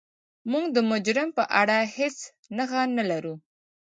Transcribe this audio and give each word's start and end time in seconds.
موږ 0.51 0.65
د 0.75 0.77
مجرم 0.91 1.29
په 1.37 1.43
اړه 1.61 1.77
هیڅ 1.97 2.17
نښه 2.57 2.81
نلرو. 2.95 3.35